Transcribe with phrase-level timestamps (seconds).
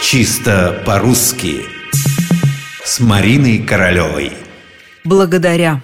[0.00, 1.62] Чисто по-русски
[2.84, 4.32] С Мариной Королевой
[5.04, 5.82] Благодаря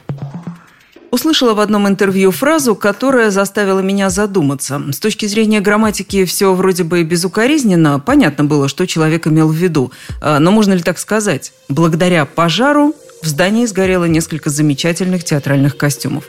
[1.10, 4.80] Услышала в одном интервью фразу, которая заставила меня задуматься.
[4.92, 7.98] С точки зрения грамматики все вроде бы безукоризненно.
[8.00, 9.92] Понятно было, что человек имел в виду.
[10.20, 11.52] А, но можно ли так сказать?
[11.68, 16.24] Благодаря пожару в здании сгорело несколько замечательных театральных костюмов.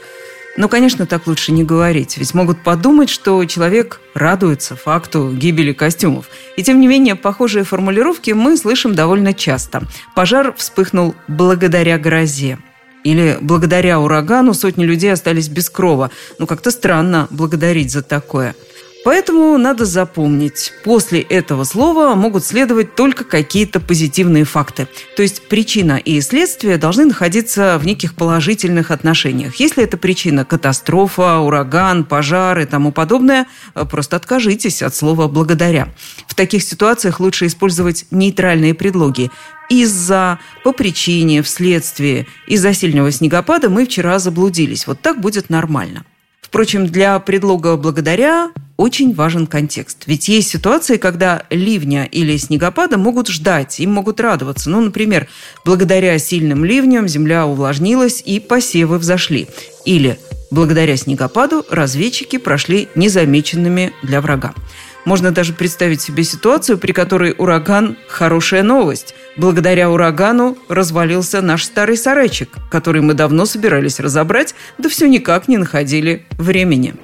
[0.58, 6.30] Но, конечно, так лучше не говорить, ведь могут подумать, что человек радуется факту гибели костюмов.
[6.56, 9.84] И тем не менее, похожие формулировки мы слышим довольно часто.
[10.16, 12.58] Пожар вспыхнул благодаря грозе.
[13.04, 16.10] Или благодаря урагану сотни людей остались без крова.
[16.40, 18.56] Ну, как-то странно благодарить за такое.
[19.06, 24.88] Поэтому надо запомнить, после этого слова могут следовать только какие-то позитивные факты.
[25.16, 29.58] То есть причина и следствие должны находиться в неких положительных отношениях.
[29.58, 33.46] Если эта причина катастрофа, ураган, пожар и тому подобное,
[33.92, 35.90] просто откажитесь от слова «благодаря».
[36.28, 39.30] В таких ситуациях лучше использовать нейтральные предлоги
[39.70, 44.88] из-за, по причине, вследствие, из-за сильного снегопада мы вчера заблудились.
[44.88, 46.06] Вот так будет нормально.
[46.42, 50.04] Впрочем, для предлога «благодаря» очень важен контекст.
[50.06, 54.70] Ведь есть ситуации, когда ливня или снегопада могут ждать, им могут радоваться.
[54.70, 55.28] Ну, например,
[55.64, 59.48] благодаря сильным ливням земля увлажнилась и посевы взошли.
[59.86, 60.20] Или
[60.52, 64.54] благодаря снегопаду разведчики прошли незамеченными для врага.
[65.06, 69.14] Можно даже представить себе ситуацию, при которой ураган– хорошая новость.
[69.38, 75.58] Благодаря урагану развалился наш старый сарайчик, который мы давно собирались разобрать, да все никак не
[75.58, 76.96] находили времени.